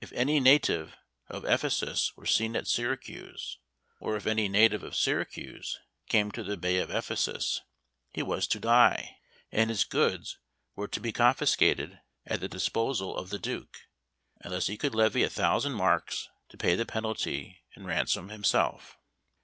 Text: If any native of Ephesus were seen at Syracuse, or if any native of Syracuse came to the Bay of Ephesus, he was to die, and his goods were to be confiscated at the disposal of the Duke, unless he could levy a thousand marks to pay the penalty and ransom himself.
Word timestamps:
If 0.00 0.10
any 0.12 0.40
native 0.40 0.96
of 1.28 1.44
Ephesus 1.44 2.16
were 2.16 2.26
seen 2.26 2.56
at 2.56 2.66
Syracuse, 2.66 3.58
or 4.00 4.16
if 4.16 4.26
any 4.26 4.48
native 4.48 4.82
of 4.82 4.96
Syracuse 4.96 5.78
came 6.08 6.32
to 6.32 6.42
the 6.42 6.56
Bay 6.56 6.78
of 6.78 6.90
Ephesus, 6.90 7.60
he 8.10 8.20
was 8.20 8.48
to 8.48 8.58
die, 8.58 9.18
and 9.52 9.70
his 9.70 9.84
goods 9.84 10.40
were 10.74 10.88
to 10.88 10.98
be 10.98 11.12
confiscated 11.12 12.00
at 12.26 12.40
the 12.40 12.48
disposal 12.48 13.16
of 13.16 13.30
the 13.30 13.38
Duke, 13.38 13.82
unless 14.40 14.66
he 14.66 14.76
could 14.76 14.96
levy 14.96 15.22
a 15.22 15.30
thousand 15.30 15.74
marks 15.74 16.28
to 16.48 16.56
pay 16.58 16.74
the 16.74 16.84
penalty 16.84 17.62
and 17.76 17.86
ransom 17.86 18.30
himself. 18.30 18.96